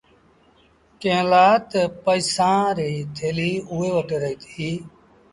[1.01, 4.71] ڪݩهݩ لآ تا پئيسآݩ ريٚ ٿيليٚ اُئي وٽ رهيتي۔